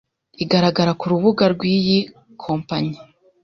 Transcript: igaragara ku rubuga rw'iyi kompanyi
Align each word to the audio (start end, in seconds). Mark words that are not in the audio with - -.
igaragara 0.43 0.91
ku 0.99 1.05
rubuga 1.11 1.43
rw'iyi 1.53 1.99
kompanyi 2.43 2.95